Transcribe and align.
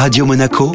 Radio 0.00 0.24
Monaco, 0.24 0.72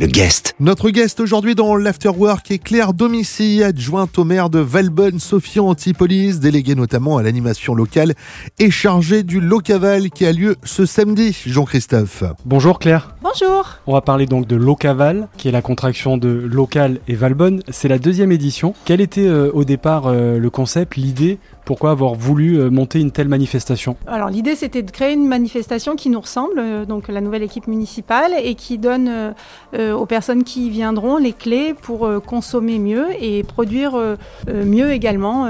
le 0.00 0.06
guest. 0.08 0.56
Notre 0.58 0.90
guest 0.90 1.20
aujourd'hui 1.20 1.54
dans 1.54 1.76
l'Afterwork 1.76 2.50
est 2.50 2.58
Claire 2.58 2.92
Domici, 2.92 3.62
adjointe 3.62 4.18
au 4.18 4.24
maire 4.24 4.50
de 4.50 4.58
Valbonne, 4.58 5.20
Sophie 5.20 5.60
Antipolis, 5.60 6.40
déléguée 6.40 6.74
notamment 6.74 7.18
à 7.18 7.22
l'animation 7.22 7.72
locale 7.72 8.14
et 8.58 8.72
chargée 8.72 9.22
du 9.22 9.40
Locaval 9.40 10.10
qui 10.10 10.26
a 10.26 10.32
lieu 10.32 10.56
ce 10.64 10.86
samedi. 10.86 11.40
Jean-Christophe. 11.46 12.24
Bonjour 12.44 12.80
Claire. 12.80 13.14
Bonjour. 13.22 13.76
On 13.86 13.92
va 13.92 14.00
parler 14.00 14.26
donc 14.26 14.48
de 14.48 14.56
Locaval, 14.56 15.28
qui 15.36 15.46
est 15.46 15.52
la 15.52 15.62
contraction 15.62 16.16
de 16.16 16.28
local 16.28 16.98
et 17.06 17.14
Valbonne. 17.14 17.62
C'est 17.68 17.86
la 17.86 18.00
deuxième 18.00 18.32
édition. 18.32 18.74
Quel 18.84 19.00
était 19.00 19.28
euh, 19.28 19.52
au 19.54 19.62
départ 19.62 20.08
euh, 20.08 20.36
le 20.36 20.50
concept, 20.50 20.96
l'idée 20.96 21.38
pourquoi 21.68 21.90
avoir 21.90 22.14
voulu 22.14 22.58
euh, 22.58 22.70
monter 22.70 22.98
une 22.98 23.10
telle 23.10 23.28
manifestation? 23.28 23.94
Alors 24.06 24.30
l'idée 24.30 24.56
c'était 24.56 24.82
de 24.82 24.90
créer 24.90 25.12
une 25.12 25.28
manifestation 25.28 25.96
qui 25.96 26.08
nous 26.08 26.18
ressemble, 26.18 26.58
euh, 26.58 26.86
donc 26.86 27.08
la 27.08 27.20
nouvelle 27.20 27.42
équipe 27.42 27.66
municipale, 27.66 28.32
et 28.42 28.54
qui 28.54 28.78
donne 28.78 29.34
euh, 29.74 29.92
aux 29.92 30.06
personnes 30.06 30.44
qui 30.44 30.68
y 30.68 30.70
viendront 30.70 31.18
les 31.18 31.34
clés 31.34 31.74
pour 31.74 32.08
consommer 32.24 32.78
mieux 32.78 33.08
et 33.20 33.42
produire 33.42 34.16
mieux 34.46 34.92
également 34.92 35.46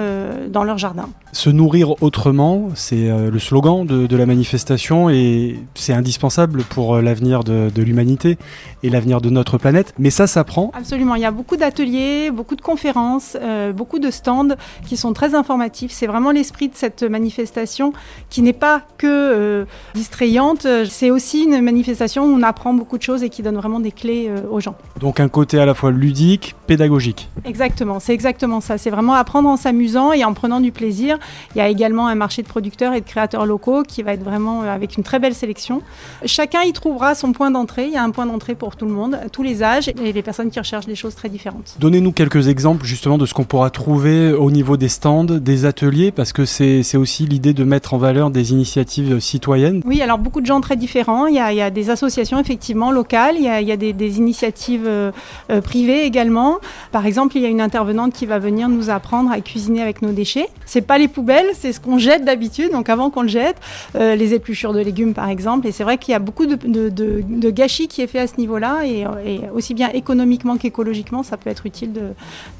dans 0.48 0.64
leur 0.64 0.76
jardin. 0.76 1.08
Se 1.32 1.50
nourrir 1.50 2.02
autrement, 2.02 2.70
c'est 2.74 3.08
le 3.08 3.38
slogan 3.38 3.86
de, 3.86 4.06
de, 4.06 4.16
la 4.16 4.26
manifestation 4.26 5.10
et 5.10 5.58
c'est 5.74 5.92
indispensable 5.92 6.62
pour 6.64 6.96
l'avenir 6.98 7.44
de, 7.44 7.70
de 7.74 7.82
l'humanité 7.82 8.38
et 8.82 8.90
l'avenir 8.90 9.20
de 9.20 9.30
notre 9.30 9.58
planète. 9.58 9.94
Mais 9.98 10.10
ça 10.10 10.26
s'apprend. 10.26 10.70
Absolument, 10.74 11.14
il 11.14 11.22
y 11.22 11.26
a 11.26 11.30
beaucoup 11.30 11.56
d'ateliers, 11.56 12.30
beaucoup 12.30 12.56
de 12.56 12.60
conférences, 12.60 13.36
euh, 13.40 13.72
beaucoup 13.72 13.98
de 13.98 14.10
stands 14.10 14.56
qui 14.86 14.96
sont 14.96 15.12
très 15.12 15.34
informatifs. 15.34 15.92
C'est 15.92 16.06
vraiment 16.06 16.30
l'esprit 16.30 16.68
de 16.68 16.74
cette 16.74 17.02
manifestation 17.02 17.92
qui 18.30 18.42
n'est 18.42 18.52
pas 18.52 18.82
que 18.98 19.06
euh, 19.06 19.64
distrayante, 19.94 20.66
c'est 20.88 21.10
aussi 21.10 21.44
une 21.44 21.60
manifestation 21.60 22.24
où 22.24 22.28
on 22.28 22.42
apprend 22.42 22.74
beaucoup 22.74 22.98
de 22.98 23.02
choses 23.02 23.22
et 23.22 23.28
qui 23.28 23.42
donne 23.42 23.56
vraiment 23.56 23.80
des 23.80 23.92
clés 23.92 24.28
euh, 24.28 24.40
aux 24.50 24.60
gens. 24.60 24.76
Donc 25.00 25.20
un 25.20 25.28
côté 25.28 25.58
à 25.58 25.66
la 25.66 25.74
fois 25.74 25.90
ludique, 25.90 26.54
pédagogique. 26.66 27.28
Exactement, 27.44 28.00
c'est 28.00 28.14
exactement 28.14 28.60
ça. 28.60 28.78
C'est 28.78 28.90
vraiment 28.90 29.14
apprendre 29.14 29.48
en 29.48 29.56
s'amusant 29.56 30.12
et 30.12 30.24
en 30.24 30.34
prenant 30.34 30.60
du 30.60 30.72
plaisir. 30.72 31.17
Il 31.54 31.58
y 31.58 31.60
a 31.60 31.68
également 31.68 32.08
un 32.08 32.14
marché 32.14 32.42
de 32.42 32.48
producteurs 32.48 32.94
et 32.94 33.00
de 33.00 33.06
créateurs 33.06 33.46
locaux 33.46 33.82
qui 33.82 34.02
va 34.02 34.12
être 34.12 34.22
vraiment 34.22 34.62
avec 34.62 34.96
une 34.96 35.04
très 35.04 35.18
belle 35.18 35.34
sélection. 35.34 35.82
Chacun 36.24 36.62
y 36.62 36.72
trouvera 36.72 37.14
son 37.14 37.32
point 37.32 37.50
d'entrée. 37.50 37.86
Il 37.86 37.92
y 37.92 37.96
a 37.96 38.02
un 38.02 38.10
point 38.10 38.26
d'entrée 38.26 38.54
pour 38.54 38.76
tout 38.76 38.86
le 38.86 38.92
monde, 38.92 39.18
tous 39.32 39.42
les 39.42 39.62
âges 39.62 39.88
et 39.88 40.12
les 40.12 40.22
personnes 40.22 40.50
qui 40.50 40.58
recherchent 40.58 40.86
des 40.86 40.94
choses 40.94 41.14
très 41.14 41.28
différentes. 41.28 41.76
Donnez-nous 41.78 42.12
quelques 42.12 42.48
exemples 42.48 42.84
justement 42.84 43.18
de 43.18 43.26
ce 43.26 43.34
qu'on 43.34 43.44
pourra 43.44 43.70
trouver 43.70 44.32
au 44.32 44.50
niveau 44.50 44.76
des 44.76 44.88
stands, 44.88 45.24
des 45.24 45.64
ateliers, 45.64 46.10
parce 46.10 46.32
que 46.32 46.44
c'est 46.44 46.96
aussi 46.96 47.26
l'idée 47.26 47.54
de 47.54 47.64
mettre 47.64 47.94
en 47.94 47.98
valeur 47.98 48.30
des 48.30 48.52
initiatives 48.52 49.20
citoyennes. 49.20 49.82
Oui, 49.84 50.02
alors 50.02 50.18
beaucoup 50.18 50.40
de 50.40 50.46
gens 50.46 50.60
très 50.60 50.76
différents. 50.76 51.26
Il 51.26 51.34
y 51.34 51.38
a, 51.38 51.52
il 51.52 51.56
y 51.56 51.62
a 51.62 51.70
des 51.70 51.90
associations 51.90 52.38
effectivement 52.38 52.90
locales, 52.90 53.36
il 53.36 53.44
y 53.44 53.48
a, 53.48 53.60
il 53.60 53.68
y 53.68 53.72
a 53.72 53.76
des, 53.76 53.92
des, 53.92 54.18
initiatives 54.18 54.86
euh, 54.86 55.12
euh, 55.50 55.60
privées 55.60 56.04
également. 56.04 56.58
Par 56.92 57.06
exemple, 57.06 57.36
il 57.36 57.42
y 57.42 57.46
a 57.46 57.48
une 57.48 57.60
intervenante 57.60 58.12
qui 58.12 58.26
va 58.26 58.38
venir 58.38 58.68
nous 58.68 58.90
apprendre 58.90 59.30
à 59.30 59.40
cuisiner 59.40 59.82
avec 59.82 60.02
nos 60.02 60.12
déchets. 60.12 60.48
C'est 60.66 60.82
pas 60.82 60.98
les 60.98 61.07
poubelles, 61.08 61.50
c'est 61.54 61.72
ce 61.72 61.80
qu'on 61.80 61.98
jette 61.98 62.24
d'habitude. 62.24 62.72
Donc 62.72 62.88
avant 62.88 63.10
qu'on 63.10 63.22
le 63.22 63.28
jette, 63.28 63.56
euh, 63.96 64.14
les 64.14 64.34
épluchures 64.34 64.72
de 64.72 64.80
légumes 64.80 65.14
par 65.14 65.28
exemple. 65.28 65.66
Et 65.66 65.72
c'est 65.72 65.84
vrai 65.84 65.98
qu'il 65.98 66.12
y 66.12 66.14
a 66.14 66.18
beaucoup 66.18 66.46
de, 66.46 67.50
gâchis 67.50 67.88
qui 67.88 68.02
est 68.02 68.06
fait 68.06 68.20
à 68.20 68.26
ce 68.26 68.36
niveau-là 68.38 68.84
et, 68.84 69.06
aussi 69.54 69.74
bien 69.74 69.88
économiquement 69.90 70.56
qu'écologiquement, 70.56 71.22
ça 71.22 71.36
peut 71.36 71.50
être 71.50 71.66
utile 71.66 71.92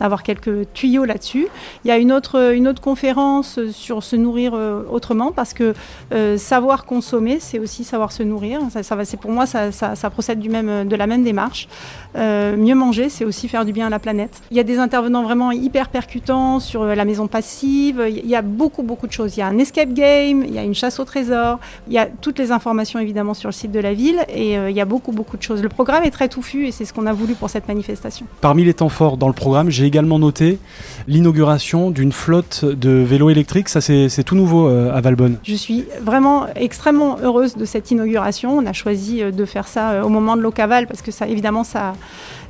d'avoir 0.00 0.22
quelques 0.22 0.72
tuyaux 0.72 1.04
là-dessus. 1.04 1.48
Il 1.84 1.88
y 1.88 1.90
a 1.90 1.98
une 1.98 2.12
autre, 2.12 2.52
une 2.54 2.68
autre 2.68 2.80
conférence 2.80 3.60
sur 3.72 4.02
se 4.02 4.16
nourrir 4.16 4.52
euh, 4.54 4.82
autrement 4.90 5.32
parce 5.32 5.52
que 5.54 5.74
euh, 6.12 6.36
savoir 6.38 6.84
consommer, 6.84 7.38
c'est 7.40 7.58
aussi 7.58 7.84
savoir 7.84 8.12
se 8.12 8.22
nourrir. 8.22 8.60
Ça, 8.70 8.82
c'est 9.04 9.16
pour 9.16 9.30
moi, 9.30 9.46
ça, 9.46 10.10
procède 10.10 10.38
du 10.38 10.48
même, 10.48 10.88
de 10.88 10.96
la 10.96 11.06
même 11.06 11.24
démarche. 11.24 11.68
Mieux 12.16 12.74
manger, 12.74 13.08
c'est 13.08 13.24
aussi 13.24 13.48
faire 13.48 13.64
du 13.64 13.72
bien 13.72 13.86
à 13.86 13.90
la 13.90 13.98
planète. 13.98 14.42
Il 14.50 14.56
y 14.56 14.60
a 14.60 14.64
des 14.64 14.78
intervenants 14.78 15.22
vraiment 15.22 15.52
hyper 15.52 15.88
percutants 15.88 16.60
sur 16.60 16.84
la 16.84 17.04
maison 17.04 17.26
passive. 17.26 18.04
Il 18.08 18.28
y 18.28 18.36
a 18.36 18.37
beaucoup, 18.42 18.82
beaucoup 18.82 19.06
de 19.06 19.12
choses. 19.12 19.36
Il 19.36 19.40
y 19.40 19.42
a 19.42 19.46
un 19.46 19.58
escape 19.58 19.92
game, 19.92 20.44
il 20.44 20.54
y 20.54 20.58
a 20.58 20.62
une 20.62 20.74
chasse 20.74 20.98
au 20.98 21.04
trésor, 21.04 21.58
il 21.86 21.94
y 21.94 21.98
a 21.98 22.06
toutes 22.06 22.38
les 22.38 22.52
informations 22.52 22.98
évidemment 22.98 23.34
sur 23.34 23.48
le 23.48 23.52
site 23.52 23.72
de 23.72 23.80
la 23.80 23.94
ville 23.94 24.20
et 24.28 24.54
il 24.54 24.76
y 24.76 24.80
a 24.80 24.84
beaucoup, 24.84 25.12
beaucoup 25.12 25.36
de 25.36 25.42
choses. 25.42 25.62
Le 25.62 25.68
programme 25.68 26.04
est 26.04 26.10
très 26.10 26.28
touffu 26.28 26.66
et 26.66 26.72
c'est 26.72 26.84
ce 26.84 26.92
qu'on 26.92 27.06
a 27.06 27.12
voulu 27.12 27.34
pour 27.34 27.50
cette 27.50 27.68
manifestation. 27.68 28.26
Parmi 28.40 28.64
les 28.64 28.74
temps 28.74 28.88
forts 28.88 29.16
dans 29.16 29.28
le 29.28 29.34
programme, 29.34 29.70
j'ai 29.70 29.84
également 29.84 30.18
noté 30.18 30.58
l'inauguration 31.06 31.90
d'une 31.90 32.12
flotte 32.12 32.64
de 32.64 32.90
vélos 32.90 33.30
électriques. 33.30 33.68
Ça, 33.68 33.80
c'est 33.80 34.22
tout 34.24 34.34
nouveau 34.34 34.68
euh, 34.68 34.94
à 34.94 35.00
Valbonne. 35.00 35.38
Je 35.42 35.54
suis 35.54 35.84
vraiment 36.02 36.46
extrêmement 36.54 37.18
heureuse 37.22 37.56
de 37.56 37.64
cette 37.64 37.90
inauguration. 37.90 38.56
On 38.56 38.66
a 38.66 38.72
choisi 38.72 39.22
euh, 39.22 39.30
de 39.30 39.44
faire 39.44 39.68
ça 39.68 39.90
euh, 39.90 40.02
au 40.02 40.08
moment 40.08 40.36
de 40.36 40.42
l'Ocaval 40.42 40.86
parce 40.86 41.02
que 41.02 41.10
ça, 41.10 41.26
évidemment, 41.26 41.64
ça, 41.64 41.94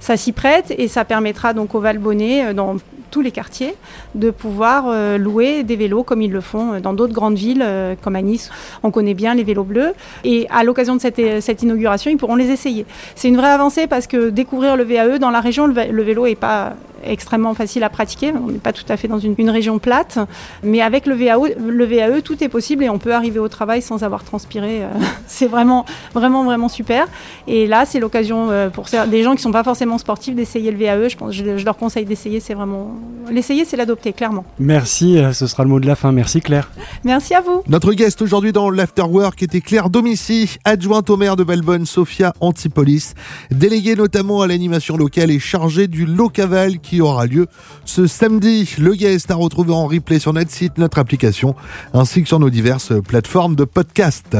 ça 0.00 0.16
s'y 0.16 0.32
prête 0.32 0.74
et 0.76 0.88
ça 0.88 1.04
permettra 1.04 1.54
donc 1.54 1.74
aux 1.74 1.80
Valbonnais 1.80 2.54
dans 2.54 2.76
tous 3.10 3.20
les 3.20 3.30
quartiers 3.30 3.74
de 4.14 4.30
pouvoir 4.30 4.86
euh, 4.88 5.18
louer 5.18 5.62
des 5.62 5.76
vélos 5.76 6.02
comme 6.02 6.22
ils 6.22 6.30
le 6.30 6.40
font 6.40 6.80
dans 6.80 6.92
d'autres 6.92 7.12
grandes 7.12 7.36
villes 7.36 7.64
euh, 7.64 7.94
comme 8.02 8.16
à 8.16 8.22
Nice. 8.22 8.50
On 8.82 8.90
connaît 8.90 9.14
bien 9.14 9.34
les 9.34 9.44
vélos 9.44 9.64
bleus 9.64 9.92
et 10.24 10.46
à 10.50 10.64
l'occasion 10.64 10.96
de 10.96 11.00
cette, 11.00 11.62
inauguration, 11.62 12.10
ils 12.10 12.16
pourront 12.16 12.36
les 12.36 12.50
essayer. 12.50 12.86
C'est 13.14 13.28
une 13.28 13.36
vraie 13.36 13.50
avancée 13.50 13.86
parce 13.86 14.06
que 14.06 14.30
découvrir 14.30 14.76
le 14.76 14.84
VAE 14.84 15.18
dans 15.18 15.30
la 15.30 15.40
région, 15.40 15.66
le 15.66 16.02
vélo 16.02 16.26
est 16.26 16.34
pas 16.34 16.74
extrêmement 17.04 17.54
facile 17.54 17.84
à 17.84 17.90
pratiquer. 17.90 18.32
On 18.32 18.50
n'est 18.50 18.58
pas 18.58 18.72
tout 18.72 18.84
à 18.88 18.96
fait 18.96 19.08
dans 19.08 19.18
une, 19.18 19.34
une, 19.38 19.50
région 19.50 19.78
plate, 19.78 20.18
mais 20.62 20.80
avec 20.80 21.06
le 21.06 21.14
VAE, 21.14 21.54
le 21.58 21.84
VAE, 21.84 22.20
tout 22.22 22.42
est 22.42 22.48
possible 22.48 22.84
et 22.84 22.88
on 22.88 22.98
peut 22.98 23.14
arriver 23.14 23.38
au 23.38 23.48
travail 23.48 23.82
sans 23.82 24.02
avoir 24.02 24.24
transpiré. 24.24 24.82
c'est 25.26 25.46
vraiment, 25.46 25.84
vraiment, 26.14 26.44
vraiment 26.44 26.68
super. 26.68 27.06
Et 27.46 27.66
là, 27.66 27.84
c'est 27.86 28.00
l'occasion 28.00 28.48
pour 28.72 28.86
des 29.08 29.22
gens 29.22 29.30
qui 29.30 29.38
ne 29.38 29.42
sont 29.42 29.52
pas 29.52 29.64
forcément 29.64 29.98
sportifs 29.98 30.34
d'essayer 30.34 30.70
le 30.70 30.78
VAE. 30.78 31.08
Je, 31.08 31.16
pense, 31.16 31.32
je, 31.32 31.56
je 31.56 31.64
leur 31.64 31.76
conseille 31.76 32.04
d'essayer. 32.04 32.40
C'est 32.40 32.54
vraiment 32.54 32.94
l'essayer, 33.30 33.64
c'est 33.64 33.76
l'adopter, 33.76 34.12
clairement. 34.12 34.44
Merci, 34.58 35.18
ce 35.32 35.46
sera 35.46 35.64
le 35.64 35.70
mot 35.70 35.80
de 35.80 35.86
la 35.86 35.96
fin. 35.96 36.12
Merci 36.12 36.40
Claire. 36.40 36.70
Merci 37.04 37.34
à 37.34 37.40
vous. 37.40 37.62
Notre 37.68 37.92
guest 37.92 38.20
aujourd'hui 38.22 38.52
dans 38.52 38.70
l'Afterwork 38.70 39.42
était 39.42 39.60
Claire 39.60 39.90
Domici, 39.90 40.58
adjointe 40.64 41.10
au 41.10 41.16
maire 41.16 41.36
de 41.36 41.42
Valbonne, 41.42 41.86
Sophia 41.86 42.34
Antipolis, 42.40 43.14
déléguée 43.50 43.96
notamment 43.96 44.42
à 44.42 44.46
l'animation 44.46 44.96
locale 44.96 45.30
et 45.30 45.38
chargée 45.38 45.88
du 45.88 46.06
Locaval 46.06 46.78
qui 46.88 47.00
aura 47.00 47.26
lieu 47.26 47.46
ce 47.84 48.06
samedi. 48.06 48.74
Le 48.78 48.94
guest 48.94 49.30
à 49.30 49.34
retrouver 49.34 49.72
en 49.72 49.86
replay 49.86 50.18
sur 50.18 50.32
notre 50.32 50.50
site, 50.50 50.78
notre 50.78 50.98
application, 50.98 51.54
ainsi 51.92 52.22
que 52.22 52.28
sur 52.28 52.38
nos 52.38 52.50
diverses 52.50 52.92
plateformes 53.06 53.56
de 53.56 53.64
podcast. 53.64 54.36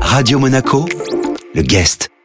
Radio 0.00 0.38
Monaco, 0.38 0.86
le 1.54 1.62
guest. 1.62 2.15